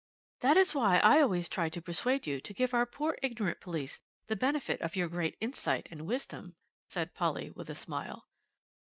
"That 0.39 0.57
is 0.57 0.73
why 0.73 0.97
I 0.97 1.21
always 1.21 1.47
try 1.47 1.69
to 1.69 1.79
persuade 1.79 2.25
you 2.25 2.41
to 2.41 2.53
give 2.55 2.73
our 2.73 2.87
poor 2.87 3.19
ignorant 3.21 3.59
police 3.61 4.01
the 4.25 4.35
benefit 4.35 4.81
of 4.81 4.95
your 4.95 5.07
great 5.07 5.37
insight 5.39 5.87
and 5.91 6.07
wisdom," 6.07 6.55
said 6.87 7.13
Polly, 7.13 7.51
with 7.51 7.69
a 7.69 7.75
smile. 7.75 8.27